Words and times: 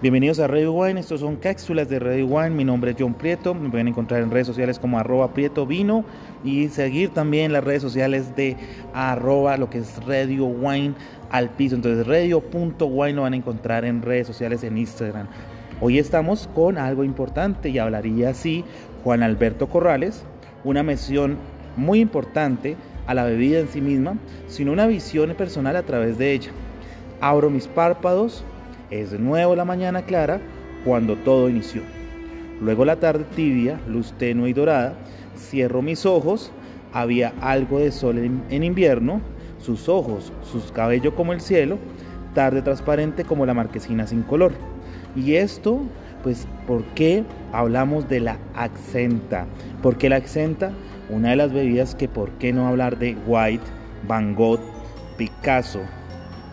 Bienvenidos 0.00 0.38
a 0.38 0.46
Radio 0.46 0.72
Wine, 0.74 1.00
estos 1.00 1.18
son 1.18 1.34
cápsulas 1.34 1.88
de 1.88 1.98
Radio 1.98 2.24
Wine, 2.28 2.50
mi 2.50 2.62
nombre 2.62 2.92
es 2.92 2.96
John 2.96 3.14
Prieto, 3.14 3.52
me 3.52 3.68
pueden 3.68 3.88
encontrar 3.88 4.22
en 4.22 4.30
redes 4.30 4.46
sociales 4.46 4.78
como 4.78 4.96
arroba 4.96 5.34
Prieto 5.34 5.66
Vino 5.66 6.04
y 6.44 6.68
seguir 6.68 7.08
también 7.08 7.52
las 7.52 7.64
redes 7.64 7.82
sociales 7.82 8.36
de 8.36 8.56
arroba 8.94 9.56
lo 9.56 9.68
que 9.70 9.78
es 9.78 10.00
Radio 10.06 10.46
Wine 10.46 10.94
al 11.32 11.50
piso, 11.50 11.74
entonces 11.74 12.06
radio.wine 12.06 13.14
lo 13.14 13.22
van 13.22 13.32
a 13.32 13.36
encontrar 13.36 13.84
en 13.84 14.00
redes 14.00 14.28
sociales 14.28 14.62
en 14.62 14.78
Instagram. 14.78 15.26
Hoy 15.80 15.98
estamos 15.98 16.48
con 16.54 16.78
algo 16.78 17.02
importante 17.02 17.68
y 17.68 17.78
hablaría 17.78 18.30
así 18.30 18.64
Juan 19.02 19.24
Alberto 19.24 19.68
Corrales, 19.68 20.22
una 20.62 20.84
mención 20.84 21.38
muy 21.76 21.98
importante 21.98 22.76
a 23.08 23.14
la 23.14 23.24
bebida 23.24 23.58
en 23.58 23.66
sí 23.66 23.80
misma, 23.80 24.16
sino 24.46 24.70
una 24.70 24.86
visión 24.86 25.34
personal 25.34 25.74
a 25.74 25.82
través 25.82 26.18
de 26.18 26.34
ella. 26.34 26.52
Abro 27.20 27.50
mis 27.50 27.66
párpados, 27.66 28.44
es 28.90 29.10
de 29.10 29.18
nuevo 29.18 29.54
la 29.54 29.64
mañana 29.64 30.02
clara 30.02 30.40
cuando 30.84 31.16
todo 31.16 31.48
inició. 31.48 31.82
Luego 32.60 32.84
la 32.84 32.96
tarde 32.96 33.24
tibia, 33.36 33.80
luz 33.86 34.12
tenue 34.18 34.50
y 34.50 34.52
dorada. 34.52 34.94
Cierro 35.36 35.82
mis 35.82 36.06
ojos. 36.06 36.50
Había 36.92 37.32
algo 37.40 37.78
de 37.78 37.92
sol 37.92 38.18
en, 38.18 38.62
invierno. 38.62 39.20
Sus 39.58 39.88
ojos, 39.88 40.32
sus 40.42 40.72
cabellos 40.72 41.14
como 41.14 41.32
el 41.32 41.40
cielo. 41.40 41.78
Tarde 42.34 42.62
transparente 42.62 43.24
como 43.24 43.46
la 43.46 43.54
marquesina 43.54 44.06
sin 44.06 44.22
color. 44.22 44.52
Y 45.14 45.34
esto, 45.34 45.80
pues, 46.22 46.46
¿por 46.66 46.82
qué 46.94 47.24
hablamos 47.52 48.08
de 48.08 48.20
la 48.20 48.38
accenta? 48.54 49.46
¿Por 49.82 49.96
qué 49.96 50.08
la 50.08 50.16
accenta? 50.16 50.72
Una 51.10 51.30
de 51.30 51.36
las 51.36 51.52
bebidas 51.52 51.94
que, 51.94 52.08
¿por 52.08 52.30
qué 52.32 52.52
no 52.52 52.68
hablar 52.68 52.98
de 52.98 53.16
White, 53.26 53.64
Van 54.06 54.34
Gogh, 54.34 54.60
Picasso, 55.16 55.80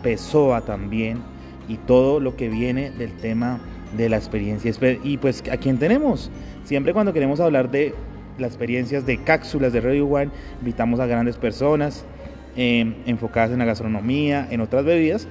Pessoa 0.02 0.60
también? 0.62 1.35
Y 1.68 1.76
todo 1.76 2.20
lo 2.20 2.36
que 2.36 2.48
viene 2.48 2.90
del 2.90 3.12
tema 3.12 3.60
de 3.96 4.08
la 4.08 4.16
experiencia. 4.16 4.72
Y 5.02 5.18
pues 5.18 5.42
a 5.50 5.56
quién 5.56 5.78
tenemos. 5.78 6.30
Siempre 6.64 6.92
cuando 6.92 7.12
queremos 7.12 7.40
hablar 7.40 7.70
de 7.70 7.94
las 8.38 8.52
experiencias 8.52 9.06
de 9.06 9.18
cápsulas 9.18 9.72
de 9.72 9.80
Radio 9.80 10.06
One, 10.06 10.30
invitamos 10.60 11.00
a 11.00 11.06
grandes 11.06 11.36
personas 11.36 12.04
em, 12.56 12.94
enfocadas 13.06 13.50
en 13.50 13.58
la 13.58 13.64
gastronomía, 13.64 14.46
en 14.50 14.60
otras 14.60 14.84
bebidas. 14.84 15.28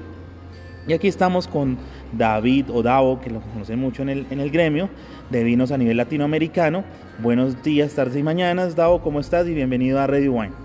Y 0.87 0.93
aquí 0.93 1.07
estamos 1.07 1.47
con 1.47 1.77
David 2.13 2.69
Odavo, 2.69 3.19
que 3.19 3.31
lo 3.31 3.41
conocen 3.41 3.79
mucho 3.79 4.03
en 4.03 4.09
el, 4.09 4.27
en 4.29 4.39
el 4.39 4.51
gremio 4.51 4.89
de 5.31 5.43
vinos 5.43 5.71
a 5.71 5.77
nivel 5.77 5.97
latinoamericano. 5.97 6.83
Buenos 7.19 7.63
días, 7.63 7.93
tardes 7.93 8.17
y 8.17 8.23
mañanas. 8.23 8.75
Davo, 8.75 9.01
¿cómo 9.01 9.19
estás? 9.19 9.47
Y 9.47 9.53
bienvenido 9.53 9.99
a 9.99 10.07
Radio 10.07 10.33
Wine. 10.33 10.64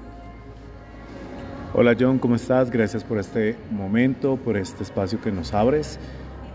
Hola 1.73 1.95
John, 1.99 2.19
¿cómo 2.19 2.35
estás? 2.35 2.69
Gracias 2.69 3.05
por 3.05 3.19
este 3.19 3.55
momento, 3.71 4.37
por 4.37 4.57
este 4.57 4.83
espacio 4.83 5.21
que 5.21 5.31
nos 5.31 5.55
abres 5.55 6.01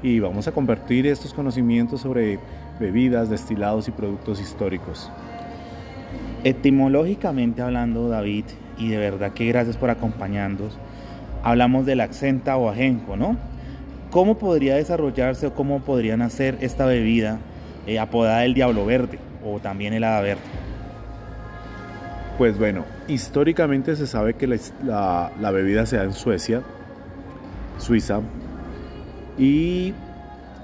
y 0.03 0.19
vamos 0.19 0.49
a 0.49 0.51
compartir 0.51 1.07
estos 1.07 1.33
conocimientos 1.33 2.01
sobre 2.01 2.37
bebidas, 2.81 3.29
destilados 3.29 3.87
y 3.87 3.91
productos 3.91 4.41
históricos. 4.41 5.09
Etimológicamente 6.43 7.61
hablando, 7.61 8.09
David, 8.09 8.43
y 8.77 8.89
de 8.89 8.97
verdad 8.97 9.31
que 9.31 9.47
gracias 9.47 9.77
por 9.77 9.89
acompañarnos, 9.89 10.77
hablamos 11.43 11.85
del 11.85 12.01
accenta 12.01 12.57
o 12.57 12.69
ajenco, 12.69 13.15
¿no? 13.15 13.37
¿Cómo 14.11 14.37
podría 14.37 14.75
desarrollarse 14.75 15.47
o 15.47 15.53
cómo 15.53 15.79
podría 15.79 16.17
nacer 16.17 16.57
esta 16.59 16.85
bebida 16.85 17.39
eh, 17.87 17.99
apodada 17.99 18.43
el 18.43 18.53
Diablo 18.53 18.85
Verde 18.85 19.17
o 19.45 19.61
también 19.61 19.93
el 19.93 20.03
Hada 20.03 20.19
Verde? 20.19 20.54
Pues 22.37 22.57
bueno, 22.57 22.83
históricamente 23.07 23.95
se 23.95 24.07
sabe 24.07 24.33
que 24.33 24.45
la, 24.47 25.51
bebida 25.53 25.85
se 25.85 25.95
da 25.95 26.03
en 26.03 26.11
Suecia, 26.11 26.61
Suiza, 27.77 28.19
y 29.37 29.93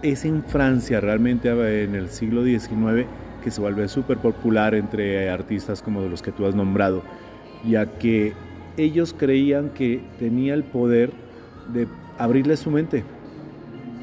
es 0.01 0.25
en 0.25 0.43
Francia 0.43 0.99
realmente 0.99 1.49
en 1.83 1.95
el 1.95 2.09
siglo 2.09 2.43
XIX 2.43 3.07
que 3.41 3.51
se 3.51 3.61
vuelve 3.61 3.87
súper 3.87 4.17
popular 4.17 4.75
entre 4.75 5.29
artistas 5.29 5.81
como 5.81 6.01
los 6.01 6.21
que 6.21 6.33
tú 6.33 6.45
has 6.45 6.55
nombrado, 6.55 7.03
ya 7.65 7.85
que 7.85 8.33
ellos 8.75 9.15
creían 9.17 9.69
que 9.69 10.01
tenía 10.19 10.53
el 10.53 10.63
poder 10.63 11.11
de 11.71 11.87
abrirle 12.17 12.57
su 12.57 12.69
mente, 12.69 13.05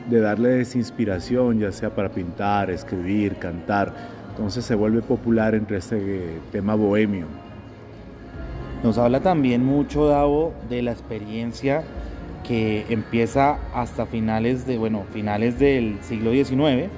de 0.08 0.20
darles 0.20 0.74
inspiración, 0.74 1.58
ya 1.58 1.70
sea 1.70 1.94
para 1.94 2.08
pintar, 2.08 2.70
escribir, 2.70 3.36
cantar. 3.36 3.92
Entonces 4.30 4.64
se 4.64 4.74
vuelve 4.74 5.02
popular 5.02 5.54
entre 5.54 5.76
este 5.76 6.40
tema 6.50 6.74
bohemio. 6.74 7.47
Nos 8.82 8.96
habla 8.96 9.20
también 9.20 9.64
mucho, 9.64 10.06
Davo, 10.06 10.52
de 10.68 10.82
la 10.82 10.92
experiencia 10.92 11.82
que 12.46 12.86
empieza 12.88 13.58
hasta 13.74 14.06
finales 14.06 14.66
de, 14.66 14.78
bueno, 14.78 15.02
finales 15.12 15.58
del 15.58 15.98
siglo 16.02 16.30
XIX, 16.30 16.88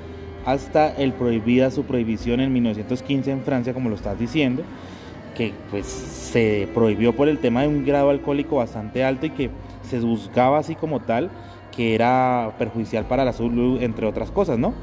hasta 0.45 0.95
el 0.95 1.13
prohibida 1.15 1.71
su 1.71 1.85
prohibición 1.85 2.41
en 2.41 2.53
1915 2.53 3.31
en 3.31 3.43
Francia, 3.43 3.73
como 3.73 3.89
lo 3.89 3.95
estás 3.95 4.19
diciendo, 4.19 4.63
que 5.35 5.55
pues 5.71 5.87
se 5.87 6.69
prohibió 6.75 7.17
por 7.17 7.29
el 7.29 7.39
tema 7.39 7.63
de 7.63 7.69
un 7.69 7.85
grado 7.87 8.11
alcohólico 8.11 8.57
bastante 8.57 9.03
alto 9.03 9.27
y 9.27 9.31
que 9.31 9.51
se 9.83 10.01
juzgaba 10.01 10.59
así 10.59 10.75
como 10.75 11.01
tal 11.01 11.31
que 11.75 11.95
era 11.95 12.53
perjudicial 12.59 13.07
para 13.07 13.25
la 13.25 13.33
salud, 13.33 13.83
entre 13.83 14.07
otras 14.07 14.31
cosas, 14.31 14.59
¿no? 14.59 14.75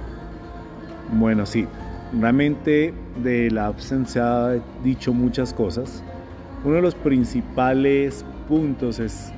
Bueno, 1.13 1.45
sí, 1.45 1.67
realmente 2.19 2.93
de 3.21 3.51
la 3.51 3.67
absencia 3.67 4.55
he 4.55 4.61
dicho 4.83 5.13
muchas 5.13 5.53
cosas 5.53 6.03
uno 6.67 6.75
de 6.75 6.81
los 6.81 6.95
principales 6.95 8.25
puntos 8.49 8.99
es 8.99 9.31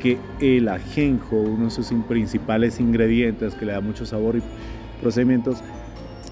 que 0.00 0.18
el 0.40 0.68
ajenjo, 0.68 1.36
uno 1.36 1.64
de 1.64 1.70
sus 1.70 1.92
principales 2.06 2.78
ingredientes 2.78 3.56
que 3.56 3.66
le 3.66 3.72
da 3.72 3.80
mucho 3.80 4.06
sabor 4.06 4.36
y 4.36 4.42
procedimientos, 5.02 5.64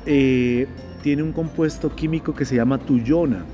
eh, 0.06 0.68
tiene 1.02 1.24
un 1.24 1.32
compuesto 1.32 1.92
químico 1.96 2.34
que 2.34 2.44
se 2.44 2.54
llama 2.54 2.78
tuyona. 2.78 3.44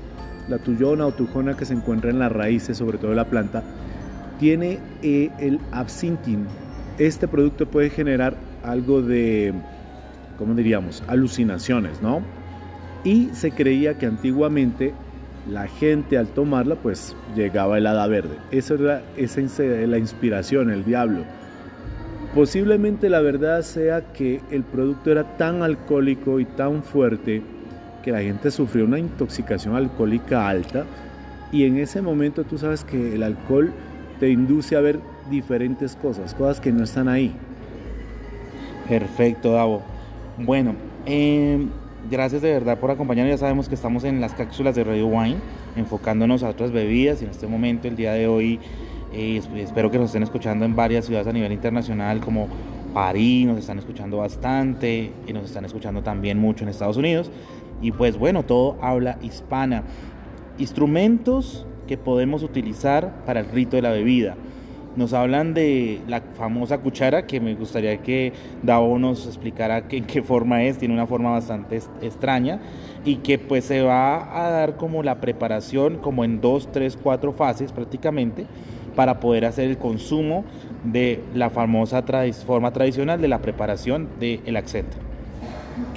La 0.47 0.59
tuyona 0.59 1.07
o 1.07 1.11
tujona 1.11 1.57
que 1.57 1.65
se 1.65 1.73
encuentra 1.73 2.11
en 2.11 2.19
las 2.19 2.31
raíces, 2.31 2.77
sobre 2.77 2.99
todo 2.99 3.09
de 3.09 3.15
la 3.15 3.25
planta, 3.25 3.63
tiene 4.39 4.77
eh, 5.01 5.31
el 5.39 5.59
absintin. 5.71 6.45
Este 6.99 7.27
producto 7.27 7.65
puede 7.65 7.89
generar 7.89 8.35
algo 8.63 9.01
de, 9.01 9.53
¿cómo 10.37 10.53
diríamos? 10.53 11.03
Alucinaciones, 11.07 11.99
¿no? 12.03 12.21
Y 13.03 13.29
se 13.33 13.49
creía 13.49 13.97
que 13.97 14.05
antiguamente 14.05 14.93
la 15.49 15.67
gente 15.67 16.17
al 16.17 16.27
tomarla 16.27 16.75
pues 16.75 17.15
llegaba 17.35 17.77
el 17.77 17.87
hada 17.87 18.07
verde. 18.07 18.37
Esa 18.51 18.75
era 18.75 19.01
esa 19.17 19.41
la 19.63 19.97
inspiración, 19.97 20.69
el 20.69 20.83
diablo. 20.85 21.23
Posiblemente 22.35 23.09
la 23.09 23.19
verdad 23.21 23.61
sea 23.61 24.13
que 24.13 24.41
el 24.51 24.63
producto 24.63 25.11
era 25.11 25.37
tan 25.37 25.63
alcohólico 25.63 26.39
y 26.39 26.45
tan 26.45 26.81
fuerte 26.83 27.41
que 28.03 28.11
la 28.11 28.21
gente 28.21 28.51
sufrió 28.51 28.85
una 28.85 28.99
intoxicación 28.99 29.75
alcohólica 29.75 30.47
alta 30.47 30.85
y 31.51 31.65
en 31.65 31.77
ese 31.77 32.01
momento 32.01 32.43
tú 32.43 32.57
sabes 32.57 32.83
que 32.83 33.15
el 33.15 33.23
alcohol 33.23 33.73
te 34.19 34.29
induce 34.29 34.75
a 34.75 34.81
ver 34.81 34.99
diferentes 35.29 35.95
cosas, 35.95 36.33
cosas 36.33 36.61
que 36.61 36.71
no 36.71 36.83
están 36.83 37.09
ahí. 37.09 37.33
Perfecto, 38.87 39.53
Davo. 39.53 39.83
Bueno, 40.37 40.75
eh, 41.05 41.65
gracias 42.09 42.41
de 42.41 42.51
verdad 42.51 42.79
por 42.79 42.91
acompañarnos. 42.91 43.33
Ya 43.33 43.37
sabemos 43.37 43.69
que 43.69 43.75
estamos 43.75 44.03
en 44.03 44.21
las 44.21 44.33
cápsulas 44.33 44.75
de 44.75 44.83
Radio 44.83 45.07
Wine, 45.07 45.37
enfocándonos 45.75 46.43
a 46.43 46.49
otras 46.49 46.71
bebidas 46.71 47.21
y 47.21 47.25
en 47.25 47.31
este 47.31 47.47
momento, 47.47 47.87
el 47.87 47.95
día 47.95 48.13
de 48.13 48.27
hoy, 48.27 48.59
eh, 49.13 49.41
espero 49.57 49.91
que 49.91 49.97
nos 49.97 50.07
estén 50.07 50.23
escuchando 50.23 50.65
en 50.65 50.75
varias 50.75 51.05
ciudades 51.05 51.27
a 51.27 51.33
nivel 51.33 51.51
internacional 51.51 52.19
como 52.21 52.47
París, 52.93 53.47
nos 53.47 53.57
están 53.57 53.79
escuchando 53.79 54.17
bastante 54.17 55.11
y 55.27 55.33
nos 55.33 55.45
están 55.45 55.65
escuchando 55.65 56.01
también 56.01 56.39
mucho 56.39 56.63
en 56.63 56.69
Estados 56.69 56.97
Unidos. 56.97 57.31
Y 57.81 57.91
pues 57.91 58.17
bueno, 58.17 58.43
todo 58.43 58.77
habla 58.81 59.17
hispana. 59.21 59.83
Instrumentos 60.57 61.65
que 61.87 61.97
podemos 61.97 62.43
utilizar 62.43 63.23
para 63.25 63.39
el 63.39 63.47
rito 63.47 63.75
de 63.75 63.81
la 63.81 63.91
bebida. 63.91 64.35
Nos 64.95 65.13
hablan 65.13 65.53
de 65.53 66.01
la 66.07 66.21
famosa 66.21 66.79
cuchara 66.79 67.25
que 67.25 67.39
me 67.39 67.55
gustaría 67.55 67.97
que 67.97 68.33
Davo 68.61 68.99
nos 68.99 69.25
explicara 69.25 69.83
en 69.89 70.03
qué 70.05 70.21
forma 70.21 70.63
es, 70.63 70.77
tiene 70.77 70.93
una 70.93 71.07
forma 71.07 71.31
bastante 71.31 71.79
extraña 72.01 72.59
y 73.05 73.17
que 73.17 73.39
pues 73.39 73.65
se 73.65 73.81
va 73.81 74.45
a 74.45 74.49
dar 74.49 74.75
como 74.75 75.01
la 75.01 75.21
preparación 75.21 75.97
como 75.97 76.25
en 76.25 76.41
dos, 76.41 76.69
tres, 76.71 76.97
cuatro 77.01 77.31
fases 77.31 77.71
prácticamente 77.71 78.45
para 78.95 79.19
poder 79.19 79.45
hacer 79.45 79.69
el 79.69 79.77
consumo 79.77 80.43
de 80.83 81.21
la 81.33 81.49
famosa 81.49 82.03
forma 82.45 82.71
tradicional 82.71 83.21
de 83.21 83.27
la 83.27 83.39
preparación 83.39 84.09
del 84.19 84.41
el 84.45 84.57
accent. 84.57 84.87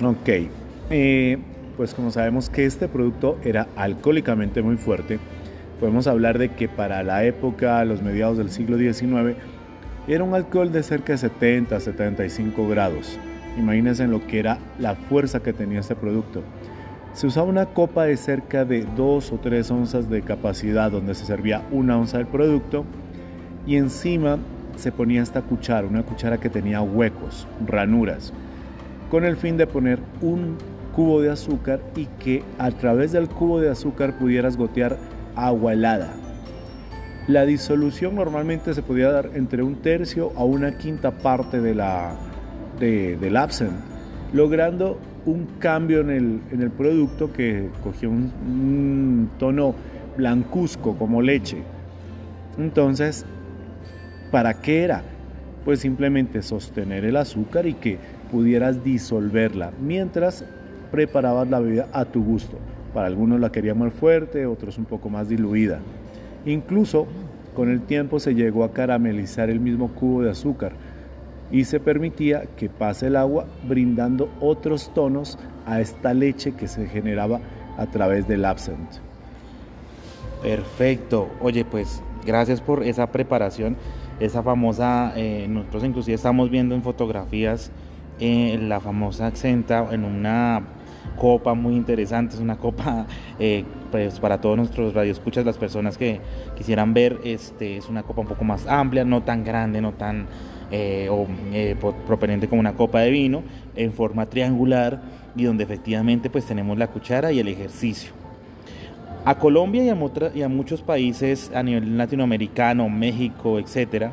Ok, 0.04 0.48
eh, 0.90 1.38
pues 1.76 1.94
como 1.94 2.10
sabemos 2.10 2.48
que 2.48 2.64
este 2.64 2.88
producto 2.88 3.38
era 3.44 3.66
alcohólicamente 3.76 4.62
muy 4.62 4.76
fuerte, 4.76 5.18
podemos 5.84 6.06
hablar 6.06 6.38
de 6.38 6.48
que 6.48 6.66
para 6.66 7.02
la 7.02 7.24
época, 7.24 7.84
los 7.84 8.00
mediados 8.00 8.38
del 8.38 8.48
siglo 8.48 8.78
XIX, 8.78 9.36
era 10.08 10.24
un 10.24 10.32
alcohol 10.32 10.72
de 10.72 10.82
cerca 10.82 11.12
de 11.12 11.18
70 11.18 11.76
a 11.76 11.78
75 11.78 12.66
grados. 12.66 13.18
Imagínense 13.58 14.06
lo 14.06 14.26
que 14.26 14.38
era 14.38 14.56
la 14.78 14.94
fuerza 14.94 15.40
que 15.40 15.52
tenía 15.52 15.80
este 15.80 15.94
producto. 15.94 16.42
Se 17.12 17.26
usaba 17.26 17.46
una 17.46 17.66
copa 17.66 18.04
de 18.04 18.16
cerca 18.16 18.64
de 18.64 18.86
2 18.96 19.32
o 19.32 19.36
3 19.36 19.70
onzas 19.72 20.08
de 20.08 20.22
capacidad 20.22 20.90
donde 20.90 21.14
se 21.14 21.26
servía 21.26 21.60
una 21.70 21.98
onza 21.98 22.16
del 22.16 22.28
producto 22.28 22.86
y 23.66 23.76
encima 23.76 24.38
se 24.76 24.90
ponía 24.90 25.20
esta 25.20 25.42
cuchara, 25.42 25.86
una 25.86 26.02
cuchara 26.02 26.38
que 26.38 26.48
tenía 26.48 26.80
huecos, 26.80 27.46
ranuras. 27.66 28.32
con 29.10 29.26
el 29.26 29.36
fin 29.36 29.58
de 29.58 29.66
poner 29.66 29.98
un 30.22 30.56
cubo 30.96 31.20
de 31.20 31.30
azúcar 31.30 31.80
y 31.94 32.06
que 32.06 32.42
a 32.58 32.70
través 32.70 33.12
del 33.12 33.28
cubo 33.28 33.60
de 33.60 33.68
azúcar 33.68 34.16
pudieras 34.16 34.56
gotear 34.56 34.96
agua 35.36 35.72
helada. 35.72 36.14
La 37.26 37.46
disolución 37.46 38.16
normalmente 38.16 38.74
se 38.74 38.82
podía 38.82 39.10
dar 39.10 39.30
entre 39.34 39.62
un 39.62 39.76
tercio 39.76 40.32
a 40.36 40.44
una 40.44 40.76
quinta 40.76 41.10
parte 41.10 41.60
de 41.60 41.74
la, 41.74 42.16
del 42.78 43.36
absent, 43.36 43.72
logrando 44.32 44.98
un 45.24 45.46
cambio 45.58 46.00
en 46.00 46.10
el, 46.10 46.40
en 46.50 46.60
el 46.60 46.70
producto 46.70 47.32
que 47.32 47.70
cogía 47.82 48.10
un, 48.10 48.30
un 48.46 49.30
tono 49.38 49.74
blancuzco 50.18 50.96
como 50.98 51.22
leche. 51.22 51.62
Entonces, 52.58 53.24
¿para 54.30 54.60
qué 54.60 54.82
era? 54.82 55.02
Pues 55.64 55.80
simplemente 55.80 56.42
sostener 56.42 57.06
el 57.06 57.16
azúcar 57.16 57.66
y 57.66 57.72
que 57.72 57.98
pudieras 58.30 58.84
disolverla 58.84 59.72
mientras 59.80 60.44
preparabas 60.90 61.48
la 61.48 61.58
bebida 61.58 61.88
a 61.92 62.04
tu 62.04 62.22
gusto. 62.22 62.58
Para 62.94 63.08
algunos 63.08 63.40
la 63.40 63.50
querían 63.50 63.78
más 63.78 63.92
fuerte, 63.92 64.46
otros 64.46 64.78
un 64.78 64.84
poco 64.84 65.10
más 65.10 65.28
diluida. 65.28 65.80
Incluso 66.46 67.06
con 67.54 67.68
el 67.68 67.82
tiempo 67.82 68.20
se 68.20 68.34
llegó 68.34 68.64
a 68.64 68.72
caramelizar 68.72 69.50
el 69.50 69.60
mismo 69.60 69.88
cubo 69.88 70.22
de 70.22 70.30
azúcar 70.30 70.72
y 71.50 71.64
se 71.64 71.80
permitía 71.80 72.44
que 72.56 72.68
pase 72.68 73.08
el 73.08 73.16
agua 73.16 73.46
brindando 73.68 74.30
otros 74.40 74.92
tonos 74.94 75.38
a 75.66 75.80
esta 75.80 76.14
leche 76.14 76.52
que 76.52 76.68
se 76.68 76.86
generaba 76.86 77.40
a 77.76 77.86
través 77.86 78.26
del 78.28 78.44
absent. 78.44 78.88
Perfecto. 80.42 81.28
Oye, 81.40 81.64
pues 81.64 82.02
gracias 82.24 82.60
por 82.60 82.82
esa 82.82 83.10
preparación, 83.10 83.76
esa 84.20 84.42
famosa, 84.42 85.12
eh, 85.16 85.46
nosotros 85.48 85.84
inclusive 85.84 86.14
estamos 86.14 86.50
viendo 86.50 86.74
en 86.74 86.82
fotografías 86.82 87.72
eh, 88.20 88.58
la 88.60 88.78
famosa 88.78 89.26
accenta 89.26 89.88
en 89.90 90.04
una 90.04 90.62
copa 91.16 91.54
muy 91.54 91.74
interesante, 91.74 92.34
es 92.34 92.40
una 92.40 92.56
copa 92.56 93.06
eh, 93.38 93.64
pues 93.90 94.18
para 94.18 94.40
todos 94.40 94.56
nuestros 94.56 94.94
radioescuchas, 94.94 95.44
las 95.44 95.56
personas 95.56 95.96
que 95.96 96.20
quisieran 96.56 96.94
ver, 96.94 97.20
este, 97.24 97.76
es 97.76 97.88
una 97.88 98.02
copa 98.02 98.22
un 98.22 98.26
poco 98.26 98.44
más 98.44 98.66
amplia, 98.66 99.04
no 99.04 99.22
tan 99.22 99.44
grande, 99.44 99.80
no 99.80 99.92
tan 99.92 100.26
eh, 100.70 101.08
eh, 101.52 101.76
como 102.48 102.60
una 102.60 102.72
copa 102.72 103.00
de 103.00 103.10
vino, 103.10 103.42
en 103.76 103.92
forma 103.92 104.26
triangular 104.26 105.00
y 105.36 105.44
donde 105.44 105.64
efectivamente 105.64 106.30
pues 106.30 106.44
tenemos 106.44 106.76
la 106.78 106.88
cuchara 106.88 107.30
y 107.32 107.38
el 107.38 107.48
ejercicio. 107.48 108.12
A 109.24 109.38
Colombia 109.38 109.84
y 110.34 110.42
a, 110.42 110.48
muchos 110.48 110.82
países 110.82 111.50
a 111.54 111.62
nivel 111.62 111.96
latinoamericano, 111.96 112.88
México, 112.88 113.58
etcétera, 113.58 114.12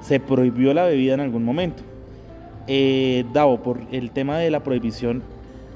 se 0.00 0.20
prohibió 0.20 0.74
la 0.74 0.84
bebida 0.84 1.14
en 1.14 1.20
algún 1.20 1.44
momento. 1.44 1.82
Eh, 2.66 3.24
por 3.64 3.80
el 3.90 4.10
tema 4.10 4.38
de 4.38 4.50
la 4.50 4.62
prohibición, 4.62 5.22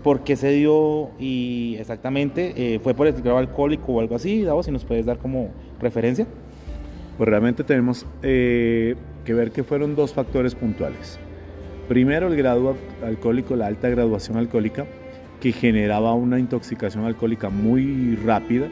¿por 0.06 0.22
qué 0.22 0.36
se 0.36 0.52
dio 0.52 1.10
y 1.18 1.74
exactamente 1.80 2.54
eh, 2.54 2.78
fue 2.78 2.94
por 2.94 3.08
el 3.08 3.14
grado 3.14 3.38
alcohólico 3.38 3.94
o 3.94 4.00
algo 4.00 4.14
así? 4.14 4.44
Davo, 4.44 4.62
si 4.62 4.70
nos 4.70 4.84
puedes 4.84 5.04
dar 5.04 5.18
como 5.18 5.50
referencia. 5.80 6.28
Pues 7.18 7.28
realmente 7.28 7.64
tenemos 7.64 8.06
eh, 8.22 8.94
que 9.24 9.34
ver 9.34 9.50
que 9.50 9.64
fueron 9.64 9.96
dos 9.96 10.14
factores 10.14 10.54
puntuales. 10.54 11.18
Primero, 11.88 12.28
el 12.28 12.36
grado 12.36 12.76
alcohólico, 13.04 13.56
la 13.56 13.66
alta 13.66 13.88
graduación 13.88 14.36
alcohólica, 14.36 14.86
que 15.40 15.50
generaba 15.50 16.14
una 16.14 16.38
intoxicación 16.38 17.04
alcohólica 17.04 17.50
muy 17.50 18.14
rápida 18.14 18.68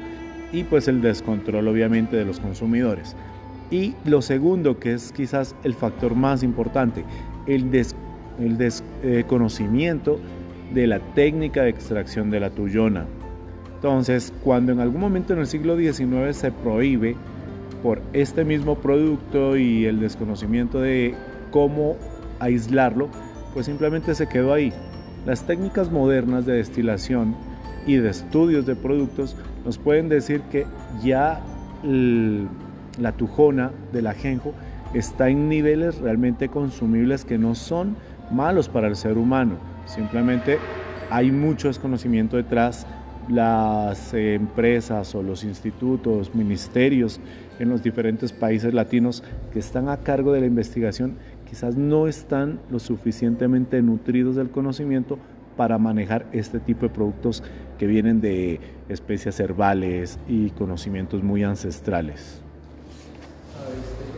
y 0.53 0.63
pues 0.63 0.87
el 0.87 1.03
descontrol 1.03 1.67
obviamente 1.67 2.17
de 2.17 2.25
los 2.25 2.39
consumidores. 2.39 3.17
Y 3.73 3.97
lo 4.05 4.23
segundo, 4.23 4.79
que 4.79 4.93
es 4.93 5.11
quizás 5.11 5.57
el 5.65 5.75
factor 5.75 6.15
más 6.15 6.45
importante, 6.45 7.05
el, 7.49 7.73
desconocimiento 8.57 10.21
de 10.73 10.87
la 10.87 11.01
técnica 11.15 11.63
de 11.63 11.71
extracción 11.71 12.31
de 12.31 12.41
la 12.41 12.51
tuyona. 12.51 13.07
Entonces, 13.77 14.33
cuando 14.43 14.73
en 14.73 14.81
algún 14.81 15.01
momento 15.01 15.35
en 15.35 15.41
el 15.41 15.47
siglo 15.47 15.77
XIX 15.77 16.35
se 16.35 16.51
prohíbe 16.51 17.17
por 17.83 18.01
este 18.15 18.45
mismo 18.45 18.77
producto 18.77 19.57
y 19.59 19.85
el 19.85 20.01
desconocimiento 20.01 20.81
de 20.81 21.15
cómo 21.51 21.97
aislarlo, 22.41 23.09
pues 23.53 23.67
simplemente 23.67 24.15
se 24.15 24.27
quedó 24.27 24.55
ahí. 24.55 24.73
Las 25.27 25.47
técnicas 25.47 25.91
modernas 25.91 26.47
de 26.47 26.55
destilación 26.55 27.37
y 27.87 27.97
de 27.97 28.09
estudios 28.09 28.65
de 28.65 28.75
productos 28.75 29.37
nos 29.65 29.79
pueden 29.79 30.09
decir 30.09 30.41
que 30.51 30.67
ya 31.03 31.43
la 31.83 33.13
tujona 33.13 33.71
del 33.93 34.07
ajenjo 34.07 34.55
está 34.95 35.29
en 35.29 35.49
niveles 35.49 35.99
realmente 35.99 36.49
consumibles 36.49 37.25
que 37.25 37.37
no 37.37 37.55
son 37.55 37.97
malos 38.31 38.69
para 38.69 38.89
el 38.89 38.97
ser 38.97 39.19
humano. 39.19 39.74
Simplemente 39.87 40.59
hay 41.11 41.31
mucho 41.31 41.69
desconocimiento 41.69 42.37
detrás. 42.37 42.87
Las 43.29 44.13
empresas 44.13 45.15
o 45.15 45.23
los 45.23 45.45
institutos, 45.45 46.35
ministerios 46.35 47.21
en 47.59 47.71
los 47.71 47.83
diferentes 47.83 48.33
países 48.33 48.75
latinos 48.75 49.23
que 49.53 49.61
están 49.61 49.89
a 49.89 49.97
cargo 49.97 50.33
de 50.33 50.41
la 50.41 50.47
investigación 50.47 51.17
quizás 51.49 51.77
no 51.77 52.07
están 52.07 52.61
lo 52.71 52.79
suficientemente 52.81 53.81
nutridos 53.81 54.37
del 54.37 54.51
conocimiento 54.51 55.19
para 55.57 55.79
manejar 55.79 56.27
este 56.33 56.61
tipo 56.61 56.83
de 56.83 56.91
productos 56.91 57.43
que 57.79 57.87
vienen 57.87 58.21
de 58.21 58.61
especias 58.89 59.39
herbales 59.41 60.19
y 60.29 60.51
conocimientos 60.51 61.23
muy 61.23 61.45
ancestrales. 61.45 62.43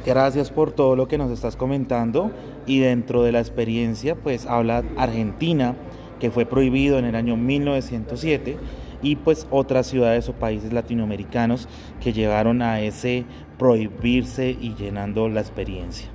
Gracias 0.07 0.53
por 0.53 0.71
todo 0.71 0.95
lo 0.95 1.09
que 1.09 1.19
nos 1.19 1.33
estás 1.33 1.57
comentando. 1.57 2.31
Y 2.65 2.79
dentro 2.79 3.25
de 3.25 3.33
la 3.33 3.41
experiencia 3.41 4.15
pues 4.15 4.47
habla 4.47 4.85
Argentina 4.97 5.75
que 6.21 6.31
fue 6.31 6.47
prohibido 6.47 6.99
en 6.99 7.05
el 7.05 7.17
año 7.17 7.37
1907 7.37 8.57
y 9.03 9.17
pues 9.17 9.49
otras 9.51 9.89
ciudades 9.89 10.29
o 10.29 10.33
países 10.33 10.73
latinoamericanos 10.73 11.69
que 12.01 12.13
llegaron 12.13 12.63
a 12.63 12.81
ese 12.81 13.25
prohibirse 13.59 14.57
y 14.59 14.75
llenando 14.75 15.29
la 15.29 15.41
experiencia. 15.41 16.09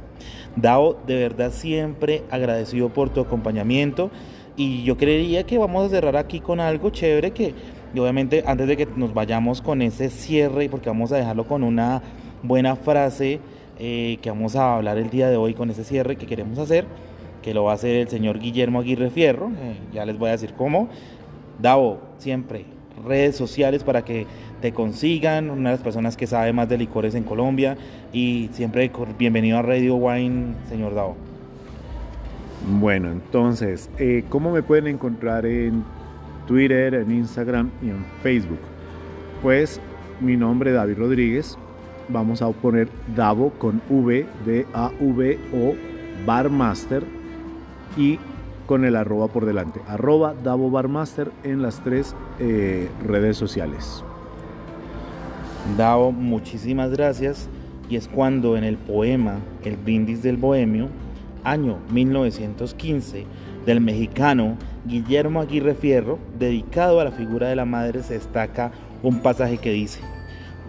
Dao, 0.55 0.97
de 1.05 1.17
verdad 1.17 1.51
siempre 1.51 2.23
agradecido 2.31 2.89
por 2.89 3.09
tu 3.09 3.19
acompañamiento. 3.19 4.09
Y 4.55 4.83
yo 4.83 4.95
creería 4.97 5.43
que 5.45 5.57
vamos 5.57 5.85
a 5.85 5.89
cerrar 5.89 6.15
aquí 6.15 6.39
con 6.39 6.61
algo 6.61 6.91
chévere 6.91 7.31
que 7.31 7.53
obviamente 7.93 8.43
antes 8.47 8.67
de 8.67 8.77
que 8.77 8.85
nos 8.95 9.13
vayamos 9.13 9.61
con 9.61 9.81
ese 9.81 10.09
cierre, 10.09 10.69
porque 10.69 10.89
vamos 10.89 11.11
a 11.11 11.17
dejarlo 11.17 11.45
con 11.45 11.63
una 11.63 12.01
buena 12.43 12.75
frase 12.75 13.39
eh, 13.83 14.19
que 14.21 14.29
vamos 14.29 14.55
a 14.55 14.75
hablar 14.75 14.99
el 14.99 15.09
día 15.09 15.27
de 15.27 15.37
hoy 15.37 15.55
con 15.55 15.71
ese 15.71 15.83
cierre 15.83 16.15
que 16.15 16.27
queremos 16.27 16.59
hacer, 16.59 16.85
que 17.41 17.55
lo 17.55 17.63
va 17.63 17.71
a 17.71 17.73
hacer 17.73 17.95
el 17.95 18.09
señor 18.09 18.37
Guillermo 18.37 18.79
Aguirre 18.79 19.09
Fierro, 19.09 19.47
eh, 19.59 19.75
ya 19.91 20.05
les 20.05 20.19
voy 20.19 20.29
a 20.29 20.33
decir 20.33 20.53
cómo. 20.55 20.87
Davo, 21.59 21.99
siempre, 22.19 22.65
redes 23.03 23.35
sociales 23.35 23.83
para 23.83 24.05
que 24.05 24.27
te 24.61 24.71
consigan, 24.71 25.49
una 25.49 25.71
de 25.71 25.77
las 25.77 25.83
personas 25.83 26.15
que 26.15 26.27
sabe 26.27 26.53
más 26.53 26.69
de 26.69 26.77
licores 26.77 27.15
en 27.15 27.23
Colombia 27.23 27.75
y 28.13 28.51
siempre 28.53 28.91
bienvenido 29.17 29.57
a 29.57 29.63
Radio 29.63 29.95
Wine, 29.95 30.53
señor 30.69 30.93
Davo. 30.93 31.15
Bueno, 32.79 33.11
entonces, 33.11 33.89
eh, 33.97 34.23
¿cómo 34.29 34.51
me 34.51 34.61
pueden 34.61 34.85
encontrar 34.85 35.47
en 35.47 35.83
Twitter, 36.45 36.93
en 36.93 37.09
Instagram 37.09 37.71
y 37.81 37.89
en 37.89 38.05
Facebook? 38.21 38.59
Pues 39.41 39.81
mi 40.19 40.37
nombre 40.37 40.69
es 40.69 40.75
David 40.75 40.99
Rodríguez, 40.99 41.57
vamos 42.11 42.41
a 42.41 42.49
poner 42.51 42.89
Davo 43.15 43.51
con 43.51 43.81
V, 43.89 44.25
D-A-V-O, 44.45 45.75
Barmaster 46.25 47.03
y 47.97 48.19
con 48.65 48.85
el 48.85 48.95
arroba 48.95 49.27
por 49.27 49.45
delante. 49.45 49.81
Arroba 49.87 50.33
Davo 50.43 50.69
Barmaster 50.69 51.31
en 51.43 51.61
las 51.61 51.83
tres 51.83 52.15
eh, 52.39 52.89
redes 53.05 53.37
sociales. 53.37 54.03
Davo, 55.77 56.11
muchísimas 56.11 56.91
gracias. 56.91 57.49
Y 57.89 57.97
es 57.97 58.07
cuando 58.07 58.55
en 58.55 58.63
el 58.63 58.77
poema 58.77 59.39
El 59.65 59.75
brindis 59.75 60.23
del 60.23 60.37
bohemio, 60.37 60.87
año 61.43 61.79
1915, 61.91 63.25
del 63.65 63.81
mexicano 63.81 64.55
Guillermo 64.85 65.41
Aguirre 65.41 65.75
Fierro, 65.75 66.17
dedicado 66.39 66.99
a 66.99 67.03
la 67.03 67.11
figura 67.11 67.49
de 67.49 67.55
la 67.55 67.65
madre, 67.65 68.03
se 68.03 68.13
destaca 68.13 68.71
un 69.03 69.19
pasaje 69.19 69.57
que 69.57 69.71
dice, 69.71 69.99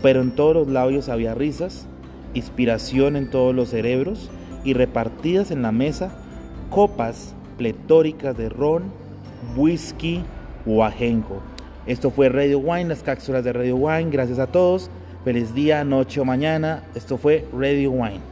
pero 0.02 0.20
en 0.20 0.32
todos 0.32 0.54
los 0.54 0.68
labios 0.68 1.08
había 1.08 1.34
risas, 1.34 1.86
inspiración 2.34 3.16
en 3.16 3.30
todos 3.30 3.54
los 3.54 3.70
cerebros 3.70 4.30
y 4.64 4.74
repartidas 4.74 5.50
en 5.50 5.62
la 5.62 5.72
mesa 5.72 6.10
copas 6.70 7.34
pletóricas 7.58 8.36
de 8.36 8.48
ron, 8.48 8.84
whisky 9.56 10.22
o 10.66 10.84
ajenjo. 10.84 11.40
Esto 11.86 12.10
fue 12.10 12.28
Radio 12.28 12.58
Wine, 12.58 12.86
las 12.86 13.02
cápsulas 13.02 13.44
de 13.44 13.52
Radio 13.52 13.76
Wine. 13.76 14.10
Gracias 14.10 14.38
a 14.38 14.46
todos. 14.46 14.90
Feliz 15.24 15.54
día, 15.54 15.84
noche 15.84 16.20
o 16.20 16.24
mañana. 16.24 16.84
Esto 16.94 17.18
fue 17.18 17.46
Radio 17.52 17.90
Wine. 17.92 18.31